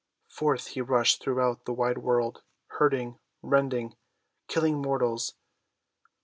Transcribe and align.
Forth 0.29 0.65
he 0.69 0.81
rushed 0.81 1.21
throughout 1.21 1.65
the 1.65 1.73
wide 1.73 1.99
world, 1.99 2.41
hurting, 2.79 3.19
rend 3.43 3.71
ing, 3.75 3.95
killing 4.47 4.81
mortals. 4.81 5.35